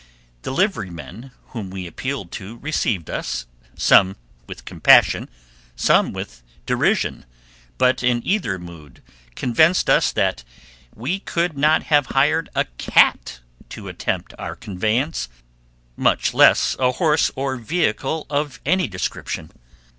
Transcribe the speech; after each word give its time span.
The 0.41 0.49
liverymen 0.51 1.29
whom 1.49 1.69
we 1.69 1.85
appealed 1.85 2.31
to 2.31 2.57
received 2.57 3.07
us, 3.07 3.45
some 3.75 4.15
with 4.47 4.65
compassion, 4.65 5.29
some 5.75 6.11
with 6.11 6.41
derision, 6.65 7.23
but 7.77 8.01
in 8.01 8.25
either 8.25 8.57
mood 8.57 9.03
convinced 9.35 9.91
us 9.91 10.11
that 10.13 10.43
we 10.95 11.19
could 11.19 11.55
not 11.55 11.83
have 11.83 12.07
hired 12.07 12.49
a 12.55 12.65
cat 12.79 13.41
to 13.69 13.87
attempt 13.89 14.33
our 14.39 14.55
conveyance, 14.55 15.29
much 15.95 16.33
less 16.33 16.75
a 16.79 16.93
horse, 16.93 17.29
or 17.35 17.57
vehicle 17.57 18.25
of 18.27 18.59
any 18.65 18.87
description. 18.87 19.51